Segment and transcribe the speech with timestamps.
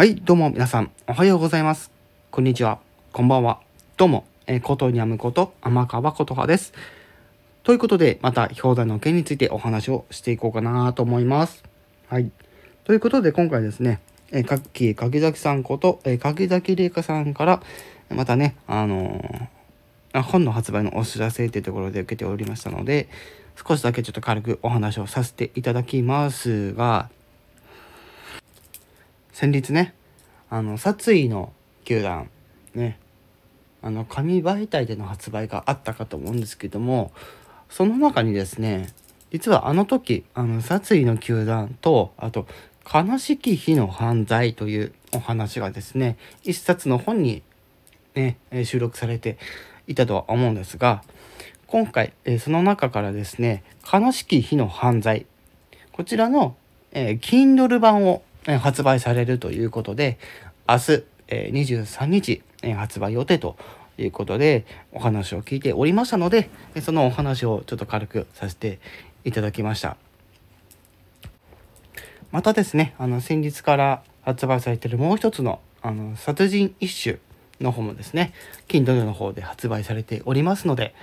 [0.00, 1.90] はい、どうも皆さん、おはようございます。
[2.30, 2.78] こんにちは、
[3.12, 3.60] こんばんは。
[3.98, 6.72] どうも、えー、ことにゃむこと、天川ことはです。
[7.64, 11.62] ということで、また、氷山の件についてお話をしていこうかなと思います。
[12.08, 12.30] はい。
[12.84, 14.00] ということで、今回ですね、
[14.30, 17.62] えー、かっき柿崎さんこと、えー、柿崎玲香さんから、
[18.08, 23.08] またね、あのー本の発売のお知らせというところで受けておりましたので、
[23.68, 27.10] 少しだけちょっと軽くお話をさせていただきますが、
[29.40, 29.94] 先日ね、
[30.50, 31.54] あの、殺意の
[31.86, 32.28] 球団、
[32.74, 32.98] ね、
[33.80, 37.10] あの、紙媒体での発売があったかと思うんですけども、
[37.70, 38.90] その中にですね、
[39.32, 42.46] 実はあの時、あの、殺意の球団と、あと、
[42.84, 47.42] 悲しき日の犯罪というお話がですね、一冊の本に
[48.14, 49.38] ね、収録されて
[49.86, 51.02] いたとは思うんですが、
[51.66, 55.24] 今回、えその中からですね、悲しき日の犯罪、
[55.92, 56.56] こちらの、
[56.92, 60.18] えー Kindle 版を、発売されるということで、
[60.68, 63.56] 明日、え23日、え発売予定と
[63.98, 66.50] いうことで、お話を聞いておりましたので、
[66.82, 68.78] そのお話をちょっと軽くさせて
[69.24, 69.96] いただきました。
[72.32, 77.18] またですね、あの、先日から発売されているもう一つの、あの、殺人一種
[77.60, 78.32] の方もですね、
[78.68, 80.94] Kindle の方で発売されておりますので、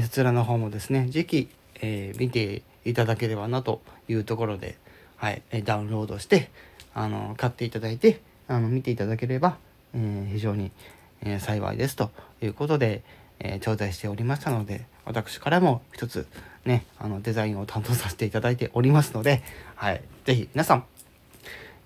[0.00, 1.48] そちらの方もですね、ぜひ、
[1.82, 4.76] えー見ていただければなというところで、
[5.20, 6.48] はい、ダウンロードして、
[6.94, 9.58] あの、買っていただいて、あの、見ていただければ、
[9.92, 10.72] えー非常に、
[11.20, 13.02] えー幸いですということで、
[13.38, 16.26] えー頂戴しておりましたので、私からも一つ
[16.64, 19.42] ね、あの、デザインを担当させていただいておりますので、
[19.74, 20.84] はい、ぜひ皆さん、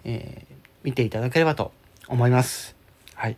[0.04, 1.72] えー見ていただければと
[2.06, 2.76] 思います。
[3.14, 3.36] はい。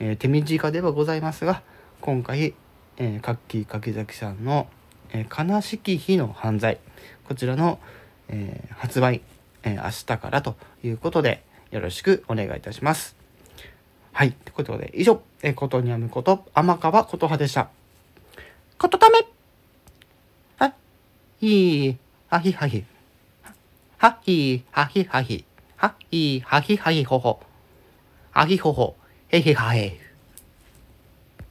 [0.00, 1.62] えー手短ではございますが、
[2.02, 2.52] 今回、
[2.98, 4.68] えー、カッキー柿崎さんの、
[5.14, 6.78] えー悲しき日の犯罪、
[7.24, 7.78] こちらの、
[8.30, 9.20] えー発売、
[9.62, 13.14] えー明日からということで、よろしくお願いいたします。
[14.12, 14.32] はい。
[14.32, 17.68] ということで、以上、え、ことにゃむこと、天川ことはでした。
[18.78, 19.18] ことため
[20.58, 20.72] あ、
[21.40, 21.96] いい、
[22.28, 22.84] はひはひ。
[23.98, 25.44] はひ、はひはひ。
[25.76, 27.40] はひ、はひはひほほ。
[28.32, 28.96] はひほほ。
[29.28, 30.09] へへはへ。